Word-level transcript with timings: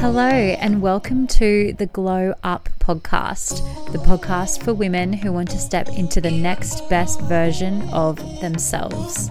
Hello, 0.00 0.22
and 0.22 0.80
welcome 0.80 1.26
to 1.26 1.74
the 1.74 1.84
Glow 1.84 2.32
Up 2.42 2.70
podcast, 2.78 3.60
the 3.92 3.98
podcast 3.98 4.62
for 4.62 4.72
women 4.72 5.12
who 5.12 5.30
want 5.30 5.50
to 5.50 5.58
step 5.58 5.90
into 5.90 6.22
the 6.22 6.30
next 6.30 6.88
best 6.88 7.20
version 7.20 7.82
of 7.90 8.16
themselves. 8.40 9.30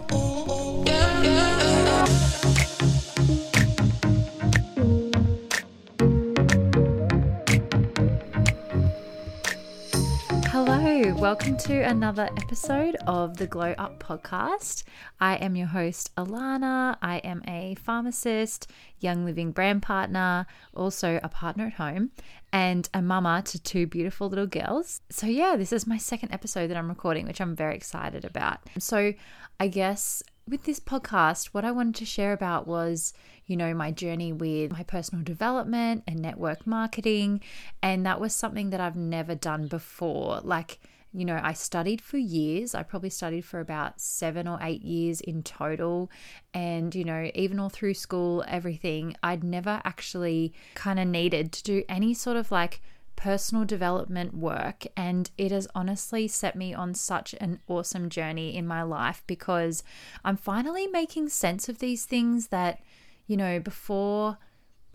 Welcome 11.19 11.57
to 11.57 11.81
another 11.81 12.29
episode 12.37 12.95
of 13.05 13.35
the 13.35 13.45
Glow 13.45 13.75
Up 13.77 14.01
podcast. 14.01 14.83
I 15.19 15.35
am 15.35 15.57
your 15.57 15.67
host, 15.67 16.15
Alana. 16.15 16.95
I 17.01 17.17
am 17.17 17.43
a 17.45 17.75
pharmacist, 17.75 18.71
young 18.99 19.25
living 19.25 19.51
brand 19.51 19.81
partner, 19.81 20.47
also 20.73 21.19
a 21.21 21.27
partner 21.27 21.65
at 21.65 21.73
home, 21.73 22.11
and 22.53 22.87
a 22.93 23.01
mama 23.01 23.41
to 23.47 23.61
two 23.61 23.85
beautiful 23.85 24.29
little 24.29 24.47
girls. 24.47 25.01
So, 25.09 25.27
yeah, 25.27 25.57
this 25.57 25.73
is 25.73 25.85
my 25.85 25.97
second 25.97 26.31
episode 26.31 26.67
that 26.67 26.77
I'm 26.77 26.87
recording, 26.87 27.27
which 27.27 27.41
I'm 27.41 27.53
very 27.53 27.75
excited 27.75 28.23
about. 28.23 28.59
So, 28.77 29.13
I 29.59 29.67
guess 29.67 30.23
with 30.47 30.63
this 30.63 30.79
podcast, 30.79 31.47
what 31.47 31.65
I 31.65 31.71
wanted 31.71 31.95
to 31.95 32.05
share 32.05 32.31
about 32.31 32.65
was, 32.65 33.13
you 33.45 33.57
know, 33.57 33.73
my 33.73 33.91
journey 33.91 34.31
with 34.31 34.71
my 34.71 34.83
personal 34.83 35.25
development 35.25 36.03
and 36.07 36.21
network 36.21 36.65
marketing. 36.65 37.41
And 37.83 38.05
that 38.05 38.21
was 38.21 38.33
something 38.33 38.69
that 38.69 38.79
I've 38.79 38.95
never 38.95 39.35
done 39.35 39.67
before. 39.67 40.39
Like, 40.41 40.79
you 41.13 41.25
know, 41.25 41.39
I 41.41 41.53
studied 41.53 42.01
for 42.01 42.17
years. 42.17 42.75
I 42.75 42.83
probably 42.83 43.09
studied 43.09 43.41
for 43.41 43.59
about 43.59 43.99
seven 43.99 44.47
or 44.47 44.59
eight 44.61 44.83
years 44.83 45.21
in 45.21 45.41
total. 45.41 46.11
And, 46.53 46.93
you 46.93 47.03
know, 47.03 47.31
even 47.33 47.59
all 47.59 47.69
through 47.69 47.95
school, 47.95 48.43
everything, 48.47 49.15
I'd 49.23 49.43
never 49.43 49.81
actually 49.83 50.53
kind 50.75 50.99
of 50.99 51.07
needed 51.07 51.51
to 51.53 51.63
do 51.63 51.83
any 51.89 52.13
sort 52.13 52.37
of 52.37 52.51
like 52.51 52.81
personal 53.15 53.65
development 53.65 54.35
work. 54.35 54.85
And 54.95 55.31
it 55.37 55.51
has 55.51 55.67
honestly 55.73 56.27
set 56.27 56.55
me 56.55 56.73
on 56.75 56.93
such 56.93 57.33
an 57.41 57.59
awesome 57.67 58.09
journey 58.09 58.55
in 58.55 58.67
my 58.67 58.83
life 58.83 59.23
because 59.25 59.83
I'm 60.23 60.37
finally 60.37 60.85
making 60.85 61.29
sense 61.29 61.67
of 61.67 61.79
these 61.79 62.05
things 62.05 62.47
that, 62.47 62.81
you 63.25 63.35
know, 63.35 63.59
before 63.59 64.37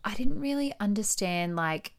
I 0.05 0.15
didn't 0.15 0.41
really 0.41 0.73
understand 0.79 1.57
like 1.57 1.93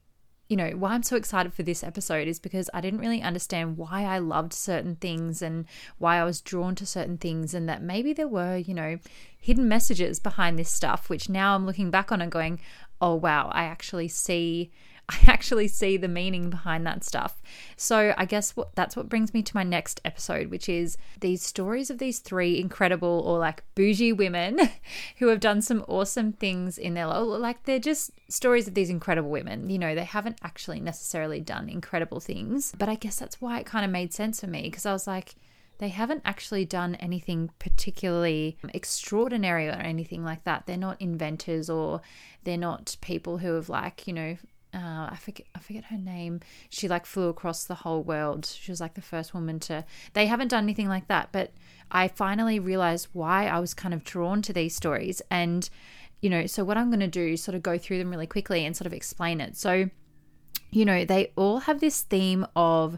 you 0.47 0.55
know, 0.55 0.69
why 0.71 0.91
I'm 0.91 1.03
so 1.03 1.15
excited 1.15 1.53
for 1.53 1.63
this 1.63 1.83
episode 1.83 2.27
is 2.27 2.39
because 2.39 2.69
I 2.73 2.81
didn't 2.81 2.99
really 2.99 3.21
understand 3.21 3.77
why 3.77 4.03
I 4.03 4.19
loved 4.19 4.53
certain 4.53 4.95
things 4.95 5.41
and 5.41 5.65
why 5.97 6.17
I 6.17 6.23
was 6.23 6.39
drawn 6.41 6.75
to 6.75 6.85
certain 6.85 7.17
things, 7.17 7.53
and 7.53 7.67
that 7.67 7.81
maybe 7.81 8.13
there 8.13 8.27
were, 8.27 8.55
you 8.57 8.73
know, 8.73 8.99
hidden 9.39 9.67
messages 9.67 10.19
behind 10.19 10.59
this 10.59 10.69
stuff, 10.69 11.09
which 11.09 11.29
now 11.29 11.55
I'm 11.55 11.65
looking 11.65 11.89
back 11.89 12.11
on 12.11 12.21
and 12.21 12.31
going, 12.31 12.59
oh, 13.01 13.15
wow, 13.15 13.49
I 13.53 13.63
actually 13.63 14.07
see 14.07 14.71
I 15.09 15.19
actually 15.27 15.67
see 15.67 15.97
the 15.97 16.07
meaning 16.07 16.49
behind 16.49 16.85
that 16.87 17.03
stuff. 17.03 17.41
So 17.77 18.13
I 18.17 18.25
guess 18.25 18.55
what 18.55 18.73
that's 18.75 18.95
what 18.95 19.09
brings 19.09 19.33
me 19.33 19.43
to 19.43 19.55
my 19.55 19.63
next 19.63 20.01
episode, 20.03 20.47
which 20.47 20.67
is 20.67 20.97
these 21.19 21.43
stories 21.43 21.89
of 21.89 21.99
these 21.99 22.19
three 22.19 22.59
incredible 22.59 23.21
or 23.25 23.37
like 23.37 23.63
bougie 23.75 24.13
women 24.13 24.59
who 25.17 25.27
have 25.27 25.39
done 25.39 25.61
some 25.61 25.85
awesome 25.87 26.33
things 26.33 26.77
in 26.77 26.95
their 26.95 27.07
life. 27.07 27.39
Like 27.39 27.63
they're 27.63 27.79
just 27.79 28.11
stories 28.29 28.67
of 28.67 28.73
these 28.73 28.89
incredible 28.89 29.29
women. 29.29 29.69
You 29.69 29.77
know, 29.77 29.93
they 29.93 30.05
haven't 30.05 30.39
actually 30.43 30.79
necessarily 30.79 31.39
done 31.39 31.69
incredible 31.69 32.19
things, 32.19 32.73
but 32.77 32.89
I 32.89 32.95
guess 32.95 33.17
that's 33.17 33.39
why 33.39 33.59
it 33.59 33.65
kind 33.65 33.85
of 33.85 33.91
made 33.91 34.13
sense 34.13 34.41
for 34.41 34.47
me 34.47 34.63
because 34.63 34.85
I 34.85 34.93
was 34.93 35.05
like, 35.05 35.35
they 35.77 35.89
haven't 35.89 36.21
actually 36.25 36.65
done 36.65 36.95
anything 36.95 37.49
particularly 37.59 38.57
extraordinary 38.73 39.67
or 39.67 39.73
anything 39.73 40.23
like 40.23 40.45
that. 40.45 40.65
They're 40.65 40.77
not 40.77 41.01
inventors 41.01 41.69
or 41.69 42.01
they're 42.43 42.57
not 42.57 42.95
people 43.01 43.39
who 43.39 43.53
have 43.55 43.67
like, 43.67 44.07
you 44.07 44.13
know, 44.13 44.37
uh, 44.75 45.09
I 45.11 45.15
forget 45.15 45.47
I 45.55 45.59
forget 45.59 45.85
her 45.85 45.97
name. 45.97 46.41
She 46.69 46.89
like 46.89 47.05
flew 47.05 47.29
across 47.29 47.63
the 47.63 47.75
whole 47.75 48.03
world. 48.03 48.45
She 48.45 48.71
was 48.71 48.81
like 48.81 48.95
the 48.95 49.01
first 49.01 49.33
woman 49.33 49.59
to. 49.61 49.85
They 50.13 50.25
haven't 50.25 50.49
done 50.49 50.63
anything 50.63 50.89
like 50.89 51.07
that, 51.07 51.29
but 51.31 51.53
I 51.91 52.09
finally 52.09 52.59
realized 52.59 53.07
why 53.13 53.47
I 53.47 53.59
was 53.59 53.73
kind 53.73 53.93
of 53.93 54.03
drawn 54.03 54.41
to 54.41 54.53
these 54.53 54.75
stories. 54.75 55.21
And 55.31 55.69
you 56.21 56.29
know, 56.29 56.45
so 56.45 56.63
what 56.63 56.77
I'm 56.77 56.89
going 56.89 56.99
to 56.99 57.07
do 57.07 57.25
is 57.25 57.43
sort 57.43 57.55
of 57.55 57.63
go 57.63 57.77
through 57.77 57.99
them 57.99 58.09
really 58.09 58.27
quickly 58.27 58.65
and 58.65 58.75
sort 58.75 58.87
of 58.87 58.93
explain 58.93 59.39
it. 59.39 59.55
So, 59.55 59.89
you 60.71 60.83
know, 60.83 61.05
they 61.05 61.31
all 61.35 61.59
have 61.59 61.79
this 61.79 62.01
theme 62.01 62.45
of 62.55 62.97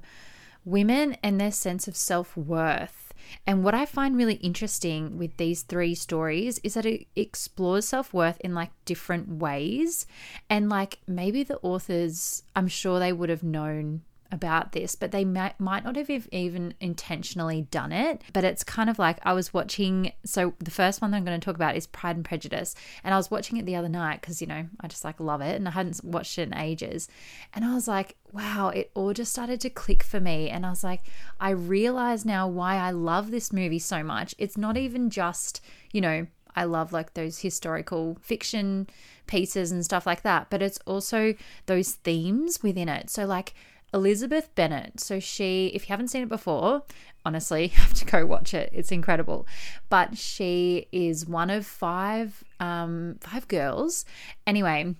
women 0.66 1.18
and 1.22 1.40
their 1.40 1.52
sense 1.52 1.88
of 1.88 1.96
self 1.96 2.36
worth 2.36 3.07
and 3.46 3.64
what 3.64 3.74
I 3.74 3.86
find 3.86 4.16
really 4.16 4.36
interesting 4.36 5.18
with 5.18 5.38
these 5.38 5.64
three 5.64 5.96
stories 5.96 6.60
is 6.64 6.74
that 6.76 6.86
it 6.86 7.08
explores 7.16 7.88
self 7.88 8.14
worth 8.14 8.40
in 8.42 8.54
like 8.54 8.72
different 8.86 9.30
ways. 9.30 10.06
And 10.50 10.70
like 10.70 11.00
maybe 11.08 11.44
the 11.44 11.60
authors, 11.62 12.44
I'm 12.56 12.68
sure 12.68 13.00
they 13.00 13.14
would 13.14 13.30
have 13.30 13.44
known 13.44 14.02
about 14.32 14.72
this, 14.72 14.96
but 14.96 15.12
they 15.12 15.26
might, 15.26 15.60
might 15.60 15.84
not 15.84 15.96
have 15.96 16.10
even 16.32 16.74
intentionally 16.80 17.68
done 17.72 17.92
it. 17.92 18.22
But 18.34 18.44
it's 18.44 18.64
kind 18.64 18.90
of 18.90 19.00
like 19.00 19.20
I 19.24 19.34
was 19.34 19.54
watching. 19.54 20.12
So 20.26 20.54
the 20.60 20.72
first 20.72 21.02
one 21.02 21.12
that 21.12 21.18
I'm 21.18 21.26
going 21.26 21.40
to 21.40 21.44
talk 21.44 21.56
about 21.56 21.76
is 21.76 21.88
Pride 21.88 22.16
and 22.16 22.26
Prejudice, 22.26 22.76
and 23.04 23.14
I 23.14 23.18
was 23.18 23.32
watching 23.32 23.58
it 23.58 23.66
the 23.66 23.76
other 23.76 23.90
night 23.90 24.22
because 24.22 24.42
you 24.42 24.48
know 24.48 24.68
I 24.80 24.88
just 24.88 25.04
like 25.04 25.20
love 25.20 25.42
it, 25.42 25.56
and 25.56 25.68
I 25.68 25.72
hadn't 25.72 26.04
watched 26.04 26.38
it 26.38 26.44
in 26.44 26.58
ages, 26.58 27.08
and 27.54 27.66
I 27.66 27.74
was 27.74 27.88
like, 27.88 28.16
wow, 28.32 28.70
it 28.70 28.92
all 28.94 29.14
just 29.14 29.32
started 29.32 29.62
to 29.62 29.70
click 29.70 30.04
for 30.04 30.20
me, 30.20 30.50
and 30.50 30.66
I 30.66 30.70
was 30.70 30.84
like, 30.84 31.02
I 31.40 31.52
realize 31.52 32.26
now 32.26 32.48
why 32.48 32.76
I 32.76 32.92
love 32.92 33.32
this 33.32 33.54
movie 33.54 33.80
so 33.80 34.04
much. 34.04 34.36
It's 34.38 34.58
not 34.58 34.78
even 34.78 35.10
just 35.10 35.62
you 35.92 36.02
know 36.02 36.28
I 36.58 36.64
love 36.64 36.92
like 36.92 37.14
those 37.14 37.40
historical 37.40 38.18
fiction 38.20 38.88
pieces 39.28 39.72
and 39.72 39.86
stuff 39.86 40.08
like 40.08 40.24
that, 40.24 40.50
but 40.50 40.64
it's 40.64 40.80
also 40.88 41.36
those 41.68 41.92
themes 41.92 42.64
within 42.64 42.90
it. 42.90 43.12
So 43.12 43.26
like 43.26 43.54
Elizabeth 43.98 44.54
Bennet. 44.56 45.00
So 45.00 45.20
she, 45.20 45.68
if 45.74 45.84
you 45.84 45.94
haven't 45.94 46.10
seen 46.10 46.24
it 46.24 46.30
before, 46.30 46.84
honestly, 47.26 47.64
you 47.74 47.82
have 47.82 47.94
to 47.96 48.06
go 48.06 48.26
watch 48.26 48.54
it. 48.54 48.70
It's 48.72 48.92
incredible. 48.92 49.48
But 49.90 50.18
she 50.18 50.88
is 50.92 51.28
one 51.28 51.50
of 51.50 51.66
five 51.66 52.44
um, 52.60 53.18
five 53.20 53.48
girls. 53.48 54.06
Anyway, 54.46 54.96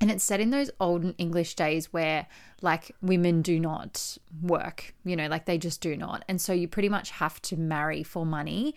and 0.00 0.10
it's 0.10 0.24
set 0.24 0.40
in 0.40 0.50
those 0.50 0.70
olden 0.80 1.14
English 1.16 1.54
days 1.54 1.92
where 1.92 2.26
like 2.60 2.94
women 3.00 3.40
do 3.40 3.60
not 3.60 4.18
work, 4.40 4.94
you 5.04 5.14
know, 5.14 5.28
like 5.28 5.46
they 5.46 5.58
just 5.58 5.80
do 5.80 5.96
not. 5.96 6.24
And 6.28 6.40
so 6.40 6.52
you 6.52 6.66
pretty 6.66 6.88
much 6.88 7.10
have 7.12 7.40
to 7.42 7.56
marry 7.56 8.02
for 8.02 8.26
money. 8.26 8.74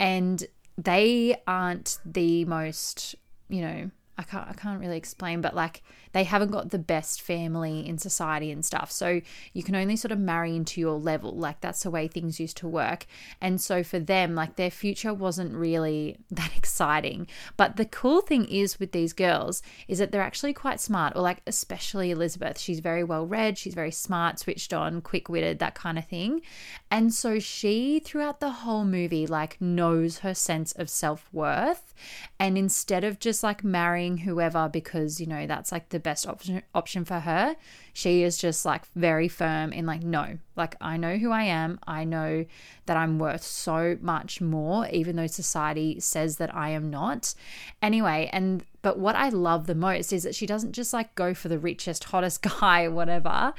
And 0.00 0.42
they 0.78 1.36
aren't 1.46 1.98
the 2.06 2.46
most, 2.46 3.14
you 3.50 3.60
know, 3.60 3.90
I 4.18 4.24
can't 4.24 4.48
I 4.48 4.52
can't 4.52 4.80
really 4.80 4.98
explain, 4.98 5.40
but 5.40 5.54
like 5.54 5.82
they 6.12 6.24
haven't 6.24 6.50
got 6.50 6.70
the 6.70 6.78
best 6.78 7.22
family 7.22 7.86
in 7.86 7.96
society 7.96 8.50
and 8.50 8.64
stuff. 8.64 8.90
So 8.92 9.22
you 9.54 9.62
can 9.62 9.74
only 9.74 9.96
sort 9.96 10.12
of 10.12 10.18
marry 10.18 10.54
into 10.54 10.80
your 10.80 10.98
level. 10.98 11.34
Like 11.34 11.60
that's 11.60 11.82
the 11.82 11.90
way 11.90 12.08
things 12.08 12.38
used 12.38 12.58
to 12.58 12.68
work. 12.68 13.06
And 13.40 13.60
so 13.60 13.82
for 13.82 13.98
them, 13.98 14.34
like 14.34 14.56
their 14.56 14.70
future 14.70 15.14
wasn't 15.14 15.54
really 15.54 16.18
that 16.30 16.54
exciting. 16.56 17.26
But 17.56 17.76
the 17.76 17.86
cool 17.86 18.20
thing 18.20 18.44
is 18.44 18.78
with 18.78 18.92
these 18.92 19.14
girls 19.14 19.62
is 19.88 19.98
that 19.98 20.12
they're 20.12 20.20
actually 20.20 20.52
quite 20.52 20.80
smart, 20.80 21.14
or 21.16 21.22
like 21.22 21.40
especially 21.46 22.10
Elizabeth. 22.10 22.58
She's 22.58 22.80
very 22.80 23.04
well 23.04 23.26
read, 23.26 23.56
she's 23.56 23.74
very 23.74 23.90
smart, 23.90 24.38
switched 24.38 24.74
on, 24.74 25.00
quick 25.00 25.30
witted, 25.30 25.58
that 25.60 25.74
kind 25.74 25.98
of 25.98 26.06
thing. 26.06 26.42
And 26.90 27.14
so 27.14 27.38
she, 27.38 27.98
throughout 27.98 28.40
the 28.40 28.50
whole 28.50 28.84
movie, 28.84 29.26
like 29.26 29.58
knows 29.60 30.18
her 30.18 30.34
sense 30.34 30.72
of 30.72 30.90
self 30.90 31.28
worth. 31.32 31.94
And 32.38 32.58
instead 32.58 33.04
of 33.04 33.18
just 33.18 33.42
like 33.42 33.64
marrying 33.64 34.01
whoever 34.10 34.68
because, 34.68 35.20
you 35.20 35.26
know, 35.26 35.46
that's 35.46 35.72
like 35.72 35.88
the 35.88 36.00
best 36.00 36.26
option 36.26 36.62
option 36.74 37.04
for 37.04 37.20
her. 37.20 37.56
She 37.92 38.22
is 38.22 38.36
just 38.36 38.64
like 38.64 38.84
very 38.94 39.28
firm 39.28 39.72
in 39.72 39.86
like 39.86 40.02
no, 40.02 40.38
like 40.56 40.76
I 40.80 40.96
know 40.96 41.16
who 41.16 41.30
I 41.30 41.44
am. 41.44 41.78
I 41.86 42.04
know 42.04 42.44
that 42.86 42.96
I'm 42.96 43.18
worth 43.18 43.42
so 43.42 43.96
much 44.00 44.40
more 44.40 44.86
even 44.88 45.16
though 45.16 45.26
society 45.26 46.00
says 46.00 46.36
that 46.36 46.54
I 46.54 46.70
am 46.70 46.90
not. 46.90 47.34
Anyway, 47.80 48.28
and 48.32 48.64
but 48.82 48.98
what 48.98 49.16
I 49.16 49.28
love 49.28 49.66
the 49.66 49.74
most 49.74 50.12
is 50.12 50.22
that 50.24 50.34
she 50.34 50.46
doesn't 50.46 50.72
just 50.72 50.92
like 50.92 51.14
go 51.14 51.34
for 51.34 51.48
the 51.48 51.58
richest, 51.58 52.04
hottest 52.12 52.42
guy 52.42 52.88
whatever. 52.88 53.54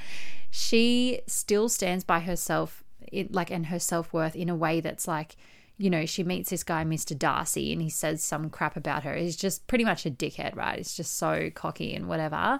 She 0.52 1.22
still 1.28 1.70
stands 1.70 2.04
by 2.04 2.20
herself 2.20 2.84
it, 3.12 3.32
like 3.34 3.52
and 3.52 3.68
her 3.68 3.80
self-worth 3.80 4.36
in 4.36 4.50
a 4.50 4.56
way 4.56 4.82
that's 4.82 5.08
like 5.08 5.36
you 5.78 5.90
know, 5.90 6.06
she 6.06 6.24
meets 6.24 6.50
this 6.50 6.64
guy, 6.64 6.84
Mr. 6.84 7.18
Darcy, 7.18 7.74
and 7.74 7.82
he 7.82 7.90
says 7.90 8.24
some 8.24 8.50
crap 8.50 8.78
about 8.78 9.04
her. 9.04 9.16
He's 9.16 9.36
just 9.36 9.66
pretty 9.68 9.84
much 9.84 10.06
a 10.06 10.12
dickhead, 10.12 10.56
right? 10.56 10.78
He's 10.78 10.94
just 10.94 11.18
so 11.18 11.50
cocky 11.54 11.96
and 11.96 12.08
whatever. 12.08 12.60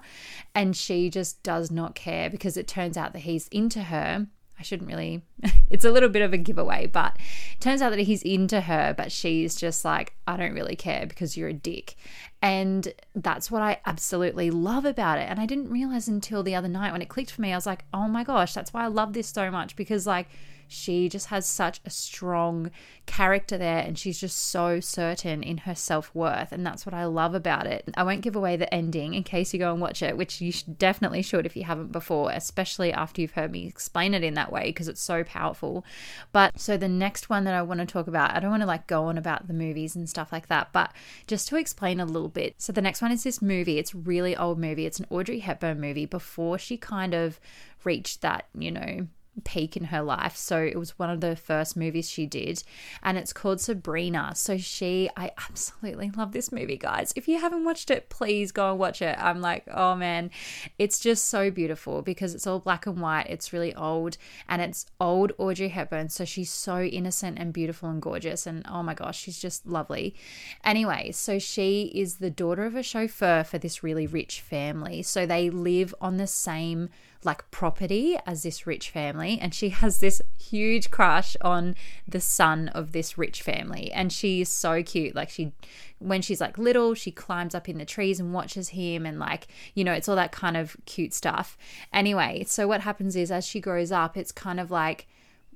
And 0.54 0.76
she 0.76 1.10
just 1.10 1.42
does 1.42 1.70
not 1.70 1.94
care 1.94 2.28
because 2.28 2.56
it 2.56 2.66
turns 2.66 2.96
out 2.96 3.12
that 3.12 3.20
he's 3.20 3.48
into 3.48 3.84
her. 3.84 4.26
I 4.58 4.62
shouldn't 4.62 4.88
really, 4.88 5.22
it's 5.70 5.84
a 5.84 5.90
little 5.90 6.08
bit 6.08 6.22
of 6.22 6.32
a 6.32 6.38
giveaway, 6.38 6.86
but 6.86 7.16
it 7.52 7.60
turns 7.60 7.82
out 7.82 7.90
that 7.90 8.00
he's 8.00 8.22
into 8.22 8.60
her, 8.62 8.94
but 8.96 9.10
she's 9.10 9.54
just 9.54 9.84
like, 9.84 10.14
I 10.26 10.36
don't 10.36 10.54
really 10.54 10.76
care 10.76 11.06
because 11.06 11.36
you're 11.36 11.48
a 11.48 11.54
dick. 11.54 11.96
And 12.42 12.92
that's 13.14 13.50
what 13.50 13.62
I 13.62 13.80
absolutely 13.86 14.50
love 14.50 14.84
about 14.84 15.18
it. 15.18 15.28
And 15.30 15.40
I 15.40 15.46
didn't 15.46 15.70
realize 15.70 16.08
until 16.08 16.42
the 16.42 16.54
other 16.54 16.68
night 16.68 16.92
when 16.92 17.02
it 17.02 17.08
clicked 17.08 17.30
for 17.30 17.42
me, 17.42 17.52
I 17.52 17.56
was 17.56 17.66
like, 17.66 17.84
oh 17.92 18.06
my 18.06 18.22
gosh, 18.22 18.54
that's 18.54 18.72
why 18.72 18.84
I 18.84 18.88
love 18.88 19.12
this 19.12 19.28
so 19.28 19.50
much 19.50 19.76
because, 19.76 20.06
like, 20.06 20.28
she 20.74 21.08
just 21.08 21.26
has 21.26 21.46
such 21.46 21.80
a 21.84 21.90
strong 21.90 22.70
character 23.06 23.56
there 23.58 23.78
and 23.78 23.98
she's 23.98 24.18
just 24.18 24.36
so 24.36 24.80
certain 24.80 25.42
in 25.42 25.58
her 25.58 25.74
self-worth 25.74 26.52
and 26.52 26.64
that's 26.64 26.86
what 26.86 26.94
I 26.94 27.04
love 27.04 27.34
about 27.34 27.66
it. 27.66 27.88
I 27.96 28.02
won't 28.02 28.22
give 28.22 28.36
away 28.36 28.56
the 28.56 28.72
ending 28.72 29.14
in 29.14 29.22
case 29.22 29.52
you 29.52 29.58
go 29.58 29.72
and 29.72 29.80
watch 29.80 30.02
it, 30.02 30.16
which 30.16 30.40
you 30.40 30.52
definitely 30.78 31.22
should 31.22 31.46
if 31.46 31.56
you 31.56 31.64
haven't 31.64 31.92
before, 31.92 32.30
especially 32.30 32.92
after 32.92 33.20
you've 33.20 33.32
heard 33.32 33.52
me 33.52 33.66
explain 33.66 34.14
it 34.14 34.24
in 34.24 34.34
that 34.34 34.52
way 34.52 34.66
because 34.66 34.88
it's 34.88 35.02
so 35.02 35.24
powerful. 35.24 35.84
But 36.32 36.58
so 36.58 36.76
the 36.76 36.88
next 36.88 37.30
one 37.30 37.44
that 37.44 37.54
I 37.54 37.62
want 37.62 37.80
to 37.80 37.86
talk 37.86 38.06
about, 38.06 38.34
I 38.34 38.40
don't 38.40 38.50
want 38.50 38.62
to 38.62 38.66
like 38.66 38.86
go 38.86 39.04
on 39.04 39.18
about 39.18 39.46
the 39.46 39.54
movies 39.54 39.94
and 39.96 40.08
stuff 40.08 40.32
like 40.32 40.48
that, 40.48 40.72
but 40.72 40.92
just 41.26 41.48
to 41.48 41.56
explain 41.56 42.00
a 42.00 42.06
little 42.06 42.28
bit. 42.28 42.54
So 42.58 42.72
the 42.72 42.82
next 42.82 43.02
one 43.02 43.12
is 43.12 43.22
this 43.22 43.42
movie. 43.42 43.78
It's 43.78 43.94
really 43.94 44.36
old 44.36 44.58
movie. 44.58 44.86
It's 44.86 45.00
an 45.00 45.06
Audrey 45.10 45.40
Hepburn 45.40 45.80
movie 45.80 46.06
before 46.06 46.58
she 46.58 46.76
kind 46.76 47.14
of 47.14 47.38
reached 47.84 48.22
that, 48.22 48.46
you 48.58 48.70
know, 48.70 49.06
peak 49.42 49.76
in 49.76 49.84
her 49.84 50.02
life. 50.02 50.36
So 50.36 50.62
it 50.62 50.78
was 50.78 50.98
one 50.98 51.10
of 51.10 51.20
the 51.20 51.34
first 51.34 51.76
movies 51.76 52.08
she 52.08 52.26
did, 52.26 52.62
and 53.02 53.18
it's 53.18 53.32
called 53.32 53.60
Sabrina. 53.60 54.32
So 54.34 54.56
she, 54.58 55.10
I 55.16 55.32
absolutely 55.38 56.10
love 56.16 56.32
this 56.32 56.52
movie, 56.52 56.76
guys. 56.76 57.12
If 57.16 57.26
you 57.26 57.40
haven't 57.40 57.64
watched 57.64 57.90
it, 57.90 58.08
please 58.08 58.52
go 58.52 58.70
and 58.70 58.78
watch 58.78 59.02
it. 59.02 59.16
I'm 59.18 59.40
like, 59.40 59.64
oh 59.72 59.96
man, 59.96 60.30
it's 60.78 61.00
just 61.00 61.28
so 61.28 61.50
beautiful 61.50 62.02
because 62.02 62.34
it's 62.34 62.46
all 62.46 62.60
black 62.60 62.86
and 62.86 63.00
white. 63.00 63.26
It's 63.28 63.52
really 63.52 63.74
old, 63.74 64.16
and 64.48 64.62
it's 64.62 64.86
old 65.00 65.32
Audrey 65.38 65.68
Hepburn. 65.68 66.08
So 66.08 66.24
she's 66.24 66.50
so 66.50 66.82
innocent 66.82 67.38
and 67.38 67.52
beautiful 67.52 67.88
and 67.88 68.00
gorgeous, 68.00 68.46
and 68.46 68.64
oh 68.68 68.82
my 68.82 68.94
gosh, 68.94 69.18
she's 69.18 69.40
just 69.40 69.66
lovely. 69.66 70.14
Anyway, 70.62 71.10
so 71.12 71.38
she 71.38 71.90
is 71.94 72.16
the 72.16 72.30
daughter 72.30 72.64
of 72.64 72.76
a 72.76 72.82
chauffeur 72.82 73.44
for 73.44 73.58
this 73.58 73.82
really 73.82 74.06
rich 74.06 74.40
family. 74.40 75.02
So 75.02 75.26
they 75.26 75.50
live 75.50 75.94
on 76.00 76.16
the 76.16 76.26
same 76.26 76.88
like 77.24 77.50
property 77.50 78.16
as 78.26 78.42
this 78.42 78.66
rich 78.66 78.90
family 78.90 79.38
and 79.40 79.54
she 79.54 79.70
has 79.70 79.98
this 79.98 80.20
huge 80.38 80.90
crush 80.90 81.36
on 81.40 81.74
the 82.06 82.20
son 82.20 82.68
of 82.68 82.92
this 82.92 83.16
rich 83.16 83.42
family 83.42 83.90
and 83.92 84.12
she's 84.12 84.48
so 84.48 84.82
cute 84.82 85.14
like 85.14 85.30
she 85.30 85.52
when 85.98 86.20
she's 86.20 86.40
like 86.40 86.58
little 86.58 86.94
she 86.94 87.10
climbs 87.10 87.54
up 87.54 87.68
in 87.68 87.78
the 87.78 87.84
trees 87.84 88.20
and 88.20 88.32
watches 88.32 88.70
him 88.70 89.06
and 89.06 89.18
like 89.18 89.46
you 89.74 89.84
know 89.84 89.92
it's 89.92 90.08
all 90.08 90.16
that 90.16 90.32
kind 90.32 90.56
of 90.56 90.76
cute 90.86 91.14
stuff 91.14 91.56
anyway 91.92 92.44
so 92.46 92.66
what 92.68 92.82
happens 92.82 93.16
is 93.16 93.30
as 93.30 93.46
she 93.46 93.60
grows 93.60 93.92
up 93.92 94.16
it's 94.16 94.32
kind 94.32 94.60
of 94.60 94.70
like 94.70 95.06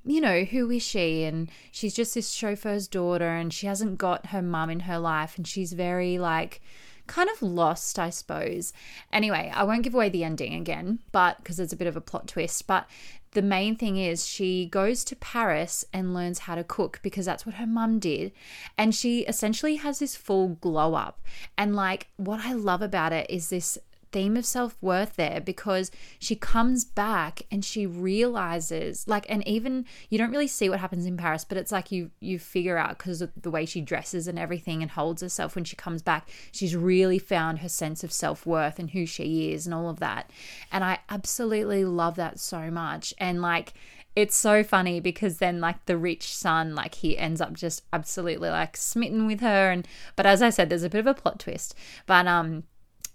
you 0.05 0.21
know, 0.21 0.45
who 0.45 0.71
is 0.71 0.83
she? 0.83 1.25
And 1.25 1.51
she's 1.71 1.95
just 1.95 2.15
this 2.15 2.31
chauffeur's 2.31 2.89
daughter, 2.89 3.29
and 3.29 3.53
she 3.53 3.67
hasn't 3.67 3.99
got 3.99 4.27
her 4.27 4.43
mum 4.43 4.71
in 4.71 4.81
her 4.81 4.99
life, 4.99 5.37
and 5.37 5.47
she's 5.47 5.73
very 5.73 6.19
like, 6.19 6.61
kind 7.09 7.29
of 7.29 7.43
lost, 7.43 7.99
I 7.99 8.11
suppose. 8.11 8.73
Anyway, 9.13 9.51
I 9.55 9.65
won't 9.65 9.83
give 9.83 9.95
away 9.95 10.09
the 10.09 10.25
ending 10.25 10.55
again, 10.55 11.01
but 11.11 11.39
because 11.39 11.59
it's 11.59 11.73
a 11.73 11.77
bit 11.77 11.89
of 11.89 11.97
a 11.97 12.01
plot 12.01 12.29
twist. 12.29 12.67
But 12.67 12.87
the 13.33 13.43
main 13.43 13.77
thing 13.77 13.97
is 13.97 14.27
she 14.27 14.67
goes 14.67 15.05
to 15.05 15.17
Paris 15.17 15.85
and 15.93 16.15
learns 16.15 16.41
how 16.41 16.55
to 16.55 16.65
cook 16.65 17.01
because 17.03 17.27
that's 17.27 17.45
what 17.45 17.57
her 17.57 17.67
mum 17.67 17.99
did. 17.99 18.33
And 18.77 18.95
she 18.95 19.21
essentially 19.21 19.77
has 19.77 19.99
this 19.99 20.17
full 20.17 20.49
glow 20.61 20.95
up. 20.95 21.21
And 21.57 21.77
like, 21.77 22.09
what 22.17 22.41
I 22.45 22.53
love 22.53 22.83
about 22.83 23.13
it 23.13 23.29
is 23.29 23.51
this 23.51 23.79
theme 24.13 24.37
of 24.37 24.45
self 24.45 24.77
worth 24.81 25.17
there 25.17 25.41
because 25.41 25.91
she 26.19 26.35
comes 26.35 26.85
back 26.85 27.43
and 27.51 27.65
she 27.65 27.87
realizes 27.87 29.07
like 29.07 29.27
and 29.29 29.47
even 29.47 29.85
you 30.11 30.19
don't 30.19 30.31
really 30.31 30.49
see 30.49 30.69
what 30.69 30.81
happens 30.81 31.07
in 31.07 31.17
Paris 31.17 31.45
but 31.45 31.59
it's 31.59 31.73
like 31.73 31.93
you 31.93 32.11
you 32.21 32.39
figure 32.39 32.79
out 32.79 32.99
because 32.99 33.23
of 33.23 33.31
the 33.41 33.51
way 33.51 33.65
she 33.65 33.81
dresses 33.81 34.27
and 34.29 34.39
everything 34.39 34.83
and 34.83 34.93
holds 34.93 35.23
herself 35.23 35.55
when 35.55 35.65
she 35.65 35.77
comes 35.77 36.03
back 36.03 36.29
she's 36.53 36.75
really 36.77 37.19
found 37.19 37.61
her 37.61 37.69
sense 37.69 38.03
of 38.05 38.13
self 38.13 38.47
worth 38.47 38.79
and 38.79 38.91
who 38.91 39.07
she 39.07 39.53
is 39.53 39.67
and 39.67 39.75
all 39.75 39.89
of 39.89 40.01
that. 40.01 40.31
And 40.73 40.85
I 40.85 40.99
absolutely 41.09 41.85
love 41.85 42.17
that 42.17 42.39
so 42.39 42.71
much. 42.71 43.15
And 43.19 43.41
like 43.43 43.75
it's 44.17 44.37
so 44.37 44.65
funny 44.65 44.99
because 44.99 45.39
then 45.39 45.61
like 45.61 45.87
the 45.87 45.97
rich 45.97 46.35
son 46.35 46.75
like 46.75 46.97
he 46.97 47.17
ends 47.17 47.41
up 47.41 47.53
just 47.53 47.85
absolutely 47.93 48.49
like 48.49 48.77
smitten 48.77 49.27
with 49.29 49.41
her 49.41 49.71
and 49.71 49.87
but 50.17 50.27
as 50.27 50.43
I 50.43 50.51
said 50.51 50.69
there's 50.69 50.83
a 50.83 50.91
bit 50.91 50.99
of 51.01 51.07
a 51.07 51.15
plot 51.15 51.39
twist. 51.39 51.75
But 52.07 52.27
um 52.27 52.65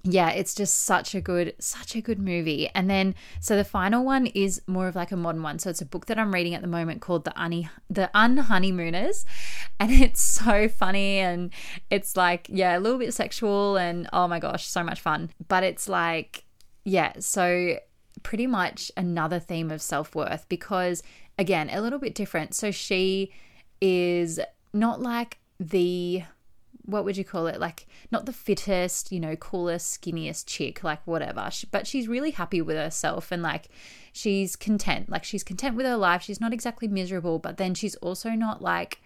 yeah, 0.06 0.32
it's 0.32 0.54
just 0.54 0.84
such 0.84 1.16
a 1.16 1.22
good, 1.22 1.56
such 1.60 1.96
a 1.96 2.02
good 2.02 2.20
movie. 2.20 2.70
And 2.76 2.90
then, 2.90 3.16
so 3.40 3.56
the 3.56 3.64
final 3.64 4.04
one 4.04 4.26
is 4.28 4.62
more 4.68 4.90
of 4.90 4.96
like 4.96 5.14
a 5.14 5.16
modern 5.16 5.42
one. 5.44 5.60
So 5.60 5.70
it's 5.70 5.82
a 5.82 5.86
book 5.86 6.08
that 6.08 6.20
I'm 6.20 6.34
reading 6.34 6.54
at 6.54 6.62
the 6.62 6.68
moment 6.68 7.02
called 7.02 7.24
The 7.24 7.32
Unhoneymooners, 7.32 7.70
The 7.90 8.12
Unhoneymooners, 8.14 9.24
and 9.80 9.92
it's 10.02 10.22
so 10.22 10.68
funny 10.68 11.20
and 11.20 11.52
it's 11.90 12.18
like 12.18 12.48
yeah, 12.50 12.78
a 12.78 12.82
little 12.82 13.00
bit 13.00 13.14
sexual 13.14 13.78
and 13.78 14.10
oh 14.12 14.28
my 14.28 14.40
gosh, 14.40 14.66
so 14.66 14.84
much 14.84 15.00
fun. 15.00 15.30
But 15.48 15.64
it's 15.64 15.88
like 15.88 16.44
yeah, 16.84 17.14
so 17.20 17.78
pretty 18.24 18.46
much 18.46 18.92
another 18.98 19.40
theme 19.40 19.72
of 19.72 19.82
self 19.82 20.14
worth 20.16 20.48
because 20.50 21.02
again, 21.40 21.70
a 21.70 21.80
little 21.80 22.00
bit 22.00 22.14
different. 22.14 22.56
So 22.56 22.72
she 22.72 23.32
is 23.80 24.40
not 24.74 25.02
like 25.02 25.40
the 25.62 26.24
what 26.86 27.06
would 27.06 27.18
you 27.18 27.24
call 27.24 27.48
it? 27.48 27.60
Like, 27.60 27.88
not 28.12 28.26
the 28.26 28.34
fittest, 28.34 29.12
you 29.12 29.20
know, 29.20 29.36
coolest, 29.36 30.02
skinniest 30.02 30.46
chick, 30.48 30.84
like 30.84 31.06
whatever. 31.06 31.50
She, 31.52 31.68
but 31.72 31.88
she's 31.88 32.08
really 32.08 32.32
happy 32.32 32.62
with 32.62 32.76
herself 32.76 33.32
and 33.32 33.42
like 33.42 33.70
she's 34.12 34.56
content. 34.56 35.10
Like, 35.10 35.24
she's 35.24 35.44
content 35.44 35.76
with 35.76 35.86
her 35.86 35.98
life. 35.98 36.22
She's 36.24 36.42
not 36.42 36.54
exactly 36.54 36.88
miserable, 36.88 37.40
but 37.40 37.58
then 37.58 37.74
she's 37.74 37.96
also 37.96 38.32
not 38.32 38.62
like 38.62 39.02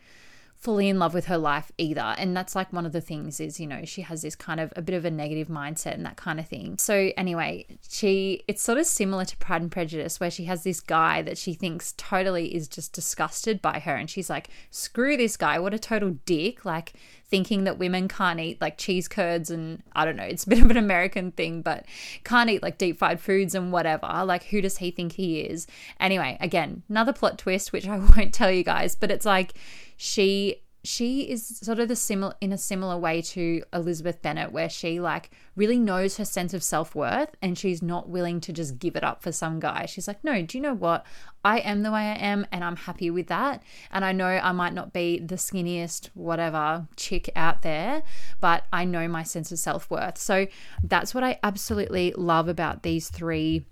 fully 0.59 0.89
in 0.89 0.97
love 0.97 1.13
with 1.13 1.25
her 1.25 1.37
life 1.37 1.71
either. 1.77 2.15
And 2.17 2.35
that's 2.35 2.55
like 2.55 2.73
one 2.73 2.85
of 2.85 2.91
the 2.91 3.01
things 3.01 3.39
is, 3.39 3.59
you 3.59 3.67
know, 3.67 3.85
she 3.85 4.01
has 4.01 4.23
this 4.23 4.35
kind 4.35 4.59
of 4.59 4.73
a 4.75 4.81
bit 4.81 4.95
of 4.95 5.05
a 5.05 5.11
negative 5.11 5.47
mindset 5.47 5.93
and 5.93 6.05
that 6.05 6.17
kind 6.17 6.39
of 6.39 6.47
thing. 6.47 6.77
So 6.79 7.11
anyway, 7.15 7.65
she 7.87 8.43
it's 8.47 8.63
sort 8.63 8.79
of 8.79 8.87
similar 8.87 9.23
to 9.25 9.37
Pride 9.37 9.61
and 9.61 9.71
Prejudice 9.71 10.19
where 10.19 10.31
she 10.31 10.45
has 10.45 10.63
this 10.63 10.79
guy 10.79 11.21
that 11.21 11.37
she 11.37 11.53
thinks 11.53 11.93
totally 11.95 12.55
is 12.55 12.67
just 12.67 12.91
disgusted 12.91 13.61
by 13.61 13.79
her 13.79 13.95
and 13.95 14.09
she's 14.09 14.29
like, 14.29 14.49
"Screw 14.71 15.15
this 15.15 15.37
guy. 15.37 15.59
What 15.59 15.75
a 15.75 15.79
total 15.79 16.17
dick." 16.25 16.65
Like 16.65 16.93
thinking 17.29 17.65
that 17.65 17.77
women 17.77 18.07
can't 18.07 18.39
eat 18.39 18.59
like 18.61 18.77
cheese 18.77 19.07
curds 19.07 19.51
and 19.51 19.83
I 19.93 20.05
don't 20.05 20.15
know, 20.15 20.23
it's 20.23 20.45
a 20.45 20.49
bit 20.49 20.59
of 20.63 20.71
an 20.71 20.77
American 20.77 21.31
thing, 21.31 21.61
but 21.61 21.85
can't 22.23 22.49
eat 22.49 22.63
like 22.63 22.77
deep 22.77 22.97
fried 22.97 23.19
foods 23.19 23.53
and 23.53 23.71
whatever. 23.71 24.07
Like, 24.25 24.45
who 24.45 24.61
does 24.61 24.77
he 24.77 24.91
think 24.91 25.13
he 25.13 25.41
is? 25.41 25.67
Anyway, 25.99 26.37
again, 26.39 26.83
another 26.89 27.13
plot 27.13 27.37
twist, 27.37 27.73
which 27.73 27.87
I 27.87 27.97
won't 28.17 28.33
tell 28.33 28.51
you 28.51 28.63
guys, 28.63 28.95
but 28.95 29.11
it's 29.11 29.25
like 29.25 29.53
she 29.97 30.61
she 30.87 31.23
is 31.23 31.45
sort 31.45 31.79
of 31.79 31.89
the 31.89 31.95
similar 31.97 32.33
in 32.39 32.53
a 32.53 32.57
similar 32.57 32.97
way 32.97 33.21
to 33.21 33.61
Elizabeth 33.73 34.21
Bennet, 34.21 34.53
where 34.53 34.69
she 34.69 35.01
like 35.01 35.31
really 35.55 35.77
knows 35.79 36.15
her 36.15 36.23
sense 36.23 36.53
of 36.53 36.63
self 36.63 36.95
worth 36.95 37.35
and 37.41 37.57
she's 37.57 37.81
not 37.81 38.07
willing 38.07 38.39
to 38.39 38.53
just 38.53 38.79
give 38.79 38.95
it 38.95 39.03
up 39.03 39.21
for 39.21 39.33
some 39.33 39.59
guy. 39.59 39.85
She's 39.85 40.07
like, 40.07 40.23
no, 40.23 40.41
do 40.41 40.57
you 40.57 40.61
know 40.61 40.73
what? 40.73 41.05
I 41.43 41.59
am 41.59 41.83
the 41.83 41.91
way 41.91 41.99
I 41.99 42.15
am 42.15 42.47
and 42.53 42.63
I'm 42.63 42.77
happy 42.77 43.09
with 43.09 43.27
that. 43.27 43.63
And 43.91 44.05
I 44.05 44.13
know 44.13 44.27
I 44.27 44.53
might 44.53 44.73
not 44.73 44.93
be 44.93 45.19
the 45.19 45.35
skinniest, 45.35 46.09
whatever 46.13 46.87
chick 46.95 47.29
out 47.35 47.63
there, 47.63 48.03
but 48.39 48.63
I 48.71 48.85
know 48.85 49.09
my 49.09 49.23
sense 49.23 49.51
of 49.51 49.59
self 49.59 49.89
worth. 49.91 50.17
So 50.17 50.47
that's 50.81 51.13
what 51.13 51.23
I 51.23 51.37
absolutely 51.43 52.13
love 52.15 52.47
about 52.47 52.83
these 52.83 53.09
three 53.09 53.65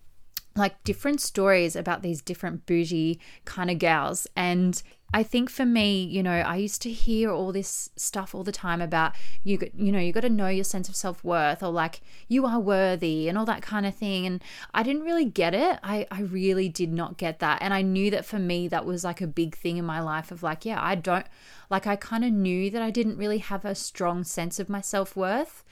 like 0.58 0.82
different 0.84 1.20
stories 1.20 1.76
about 1.76 2.02
these 2.02 2.22
different 2.22 2.66
bougie 2.66 3.20
kind 3.44 3.70
of 3.70 3.78
gals 3.78 4.26
and 4.38 4.82
I 5.14 5.24
think 5.24 5.50
for 5.50 5.66
me, 5.66 6.04
you 6.04 6.22
know, 6.22 6.32
I 6.32 6.58
used 6.58 6.82
to 6.82 6.92
hear 6.92 7.32
all 7.32 7.52
this 7.52 7.90
stuff 7.96 8.36
all 8.36 8.44
the 8.44 8.52
time 8.52 8.82
about 8.82 9.14
you 9.44 9.60
you 9.76 9.92
know, 9.92 10.00
you 10.00 10.12
got 10.12 10.22
to 10.22 10.30
know 10.30 10.48
your 10.48 10.64
sense 10.64 10.90
of 10.90 10.96
self-worth 10.96 11.64
or 11.64 11.70
like 11.70 12.02
you 12.28 12.46
are 12.46 12.60
worthy 12.60 13.30
and 13.30 13.38
all 13.38 13.46
that 13.46 13.62
kind 13.62 13.86
of 13.86 13.96
thing 13.96 14.26
and 14.26 14.44
I 14.74 14.84
didn't 14.84 15.04
really 15.04 15.26
get 15.26 15.54
it. 15.54 15.80
I 15.84 16.08
I 16.12 16.22
really 16.22 16.70
did 16.70 16.92
not 16.92 17.18
get 17.18 17.40
that. 17.40 17.62
And 17.62 17.74
I 17.74 17.82
knew 17.82 18.12
that 18.12 18.26
for 18.26 18.40
me 18.40 18.68
that 18.68 18.86
was 18.86 19.04
like 19.04 19.22
a 19.22 19.28
big 19.28 19.56
thing 19.56 19.78
in 19.78 19.86
my 19.86 20.02
life 20.02 20.32
of 20.32 20.44
like, 20.44 20.66
yeah, 20.66 20.82
I 20.82 20.96
don't 20.96 21.26
like 21.70 21.88
I 21.88 21.96
kind 21.96 22.26
of 22.26 22.32
knew 22.32 22.70
that 22.72 22.82
I 22.82 22.92
didn't 22.92 23.18
really 23.18 23.40
have 23.40 23.64
a 23.64 23.76
strong 23.76 24.24
sense 24.24 24.60
of 24.60 24.70
my 24.70 24.82
self-worth 24.82 25.64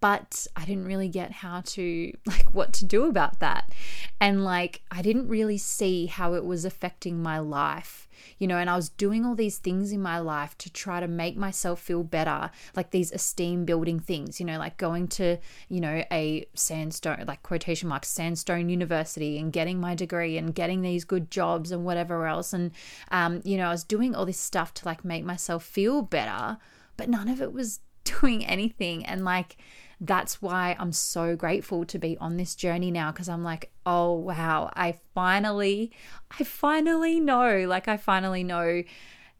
but 0.00 0.46
I 0.54 0.64
didn't 0.64 0.86
really 0.86 1.08
get 1.08 1.32
how 1.32 1.62
to 1.64 2.12
like 2.26 2.54
what 2.54 2.72
to 2.74 2.84
do 2.84 3.06
about 3.06 3.40
that. 3.40 3.72
And 4.20 4.44
like 4.44 4.82
I 4.90 5.02
didn't 5.02 5.28
really 5.28 5.58
see 5.58 6.06
how 6.06 6.34
it 6.34 6.44
was 6.44 6.64
affecting 6.64 7.22
my 7.22 7.38
life. 7.38 8.07
You 8.38 8.46
know, 8.46 8.56
and 8.56 8.68
I 8.68 8.76
was 8.76 8.88
doing 8.88 9.24
all 9.24 9.34
these 9.34 9.58
things 9.58 9.92
in 9.92 10.00
my 10.00 10.18
life 10.18 10.56
to 10.58 10.72
try 10.72 11.00
to 11.00 11.08
make 11.08 11.36
myself 11.36 11.80
feel 11.80 12.02
better, 12.02 12.50
like 12.74 12.90
these 12.90 13.12
esteem 13.12 13.64
building 13.64 14.00
things, 14.00 14.40
you 14.40 14.46
know, 14.46 14.58
like 14.58 14.76
going 14.76 15.08
to, 15.08 15.38
you 15.68 15.80
know, 15.80 16.04
a 16.10 16.46
sandstone, 16.54 17.24
like 17.26 17.42
quotation 17.42 17.88
marks, 17.88 18.08
sandstone 18.08 18.68
university 18.68 19.38
and 19.38 19.52
getting 19.52 19.80
my 19.80 19.94
degree 19.94 20.36
and 20.38 20.54
getting 20.54 20.82
these 20.82 21.04
good 21.04 21.30
jobs 21.30 21.70
and 21.70 21.84
whatever 21.84 22.26
else. 22.26 22.52
And, 22.52 22.72
um, 23.10 23.40
you 23.44 23.56
know, 23.56 23.68
I 23.68 23.70
was 23.70 23.84
doing 23.84 24.14
all 24.14 24.26
this 24.26 24.40
stuff 24.40 24.74
to 24.74 24.84
like 24.84 25.04
make 25.04 25.24
myself 25.24 25.64
feel 25.64 26.02
better, 26.02 26.58
but 26.96 27.08
none 27.08 27.28
of 27.28 27.40
it 27.40 27.52
was 27.52 27.80
doing 28.04 28.44
anything. 28.46 29.04
And 29.04 29.24
like, 29.24 29.56
that's 30.00 30.40
why 30.40 30.76
I'm 30.78 30.92
so 30.92 31.34
grateful 31.34 31.84
to 31.84 31.98
be 31.98 32.16
on 32.18 32.36
this 32.36 32.54
journey 32.54 32.90
now 32.90 33.10
because 33.10 33.28
I'm 33.28 33.42
like, 33.42 33.70
oh 33.84 34.12
wow, 34.12 34.70
I 34.74 34.98
finally, 35.14 35.92
I 36.38 36.44
finally 36.44 37.18
know, 37.18 37.64
like, 37.66 37.88
I 37.88 37.96
finally 37.96 38.44
know, 38.44 38.84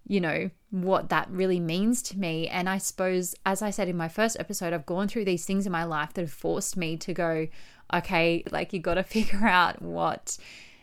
you 0.06 0.20
know, 0.20 0.50
what 0.70 1.10
that 1.10 1.30
really 1.30 1.60
means 1.60 2.02
to 2.02 2.18
me. 2.18 2.48
And 2.48 2.68
I 2.68 2.78
suppose, 2.78 3.34
as 3.46 3.62
I 3.62 3.70
said 3.70 3.88
in 3.88 3.96
my 3.96 4.08
first 4.08 4.36
episode, 4.40 4.72
I've 4.72 4.86
gone 4.86 5.06
through 5.06 5.26
these 5.26 5.44
things 5.44 5.64
in 5.64 5.72
my 5.72 5.84
life 5.84 6.14
that 6.14 6.22
have 6.22 6.32
forced 6.32 6.76
me 6.76 6.96
to 6.96 7.14
go, 7.14 7.46
okay, 7.94 8.42
like, 8.50 8.72
you 8.72 8.80
got 8.80 8.94
to 8.94 9.02
figure 9.04 9.46
out 9.46 9.80
what 9.80 10.38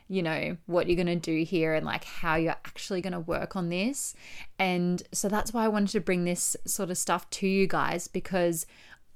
you 0.07 0.21
know, 0.21 0.55
what 0.67 0.87
you're 0.87 0.95
going 0.95 1.07
to 1.07 1.15
do 1.15 1.43
here 1.43 1.73
and 1.73 1.83
like 1.83 2.03
how 2.03 2.35
you're 2.35 2.51
actually 2.51 3.01
going 3.01 3.13
to 3.13 3.19
work 3.19 3.55
on 3.55 3.69
this. 3.69 4.13
And 4.59 5.01
so 5.11 5.27
that's 5.27 5.51
why 5.51 5.65
I 5.65 5.67
wanted 5.67 5.89
to 5.93 5.99
bring 5.99 6.25
this 6.25 6.55
sort 6.65 6.91
of 6.91 6.97
stuff 6.99 7.27
to 7.31 7.47
you 7.47 7.65
guys 7.65 8.07
because 8.07 8.67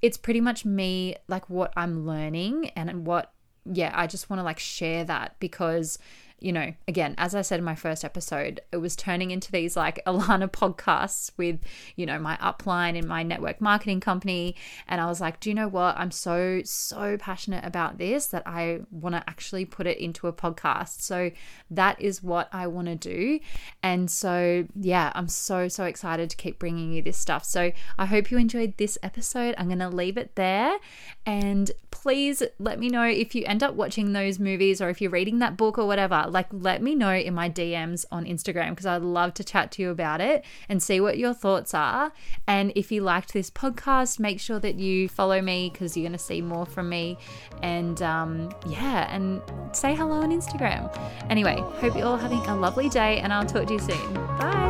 it's 0.02 0.16
pretty 0.16 0.40
much 0.40 0.64
me, 0.64 1.16
like 1.28 1.48
what 1.50 1.72
I'm 1.76 2.06
learning 2.06 2.70
and 2.70 3.06
what, 3.06 3.32
yeah, 3.64 3.92
I 3.94 4.06
just 4.06 4.30
want 4.30 4.40
to 4.40 4.44
like 4.44 4.58
share 4.58 5.04
that 5.04 5.36
because 5.40 5.98
you 6.40 6.52
know, 6.52 6.72
again, 6.88 7.14
as 7.18 7.34
I 7.34 7.42
said 7.42 7.58
in 7.58 7.64
my 7.64 7.74
first 7.74 8.04
episode, 8.04 8.60
it 8.72 8.78
was 8.78 8.96
turning 8.96 9.30
into 9.30 9.52
these 9.52 9.76
like 9.76 10.02
Alana 10.06 10.50
podcasts 10.50 11.30
with, 11.36 11.60
you 11.96 12.06
know, 12.06 12.18
my 12.18 12.36
upline 12.38 12.96
in 12.96 13.06
my 13.06 13.22
network 13.22 13.60
marketing 13.60 14.00
company. 14.00 14.56
And 14.88 15.00
I 15.00 15.06
was 15.06 15.20
like, 15.20 15.40
do 15.40 15.50
you 15.50 15.54
know 15.54 15.68
what? 15.68 15.96
I'm 15.96 16.10
so, 16.10 16.62
so 16.64 17.16
passionate 17.18 17.64
about 17.64 17.98
this 17.98 18.26
that 18.26 18.42
I 18.46 18.80
want 18.90 19.14
to 19.14 19.24
actually 19.28 19.64
put 19.64 19.86
it 19.86 19.98
into 19.98 20.26
a 20.26 20.32
podcast. 20.32 21.02
So 21.02 21.30
that 21.70 22.00
is 22.00 22.22
what 22.22 22.48
I 22.52 22.66
want 22.66 22.88
to 22.88 22.96
do. 22.96 23.40
And 23.82 24.10
so, 24.10 24.66
yeah, 24.74 25.12
I'm 25.14 25.28
so, 25.28 25.68
so 25.68 25.84
excited 25.84 26.30
to 26.30 26.36
keep 26.36 26.58
bringing 26.58 26.92
you 26.92 27.02
this 27.02 27.18
stuff. 27.18 27.44
So 27.44 27.72
I 27.98 28.06
hope 28.06 28.30
you 28.30 28.38
enjoyed 28.38 28.76
this 28.78 28.96
episode. 29.02 29.54
I'm 29.58 29.66
going 29.66 29.78
to 29.78 29.88
leave 29.88 30.16
it 30.16 30.36
there. 30.36 30.78
And 31.26 31.70
please 31.90 32.42
let 32.58 32.78
me 32.78 32.88
know 32.88 33.04
if 33.04 33.34
you 33.34 33.44
end 33.44 33.62
up 33.62 33.74
watching 33.74 34.12
those 34.12 34.38
movies 34.38 34.80
or 34.80 34.88
if 34.88 35.00
you're 35.00 35.10
reading 35.10 35.38
that 35.40 35.56
book 35.56 35.78
or 35.78 35.86
whatever 35.86 36.29
like 36.30 36.46
let 36.50 36.82
me 36.82 36.94
know 36.94 37.12
in 37.12 37.34
my 37.34 37.50
DMs 37.50 38.04
on 38.10 38.24
Instagram 38.24 38.70
because 38.70 38.86
I'd 38.86 39.02
love 39.02 39.34
to 39.34 39.44
chat 39.44 39.72
to 39.72 39.82
you 39.82 39.90
about 39.90 40.20
it 40.20 40.44
and 40.68 40.82
see 40.82 41.00
what 41.00 41.18
your 41.18 41.34
thoughts 41.34 41.74
are. 41.74 42.12
And 42.46 42.72
if 42.74 42.90
you 42.90 43.02
liked 43.02 43.32
this 43.32 43.50
podcast, 43.50 44.18
make 44.18 44.40
sure 44.40 44.58
that 44.60 44.76
you 44.76 45.08
follow 45.08 45.40
me 45.40 45.70
because 45.72 45.96
you're 45.96 46.04
going 46.04 46.12
to 46.12 46.18
see 46.18 46.40
more 46.40 46.66
from 46.66 46.88
me. 46.88 47.18
And 47.62 48.00
um, 48.02 48.52
yeah, 48.66 49.14
and 49.14 49.42
say 49.72 49.94
hello 49.94 50.20
on 50.20 50.30
Instagram. 50.30 50.90
Anyway, 51.28 51.56
hope 51.58 51.96
you're 51.96 52.06
all 52.06 52.16
having 52.16 52.40
a 52.40 52.56
lovely 52.56 52.88
day, 52.88 53.18
and 53.18 53.32
I'll 53.32 53.46
talk 53.46 53.66
to 53.68 53.74
you 53.74 53.78
soon. 53.78 54.14
Bye. 54.14 54.69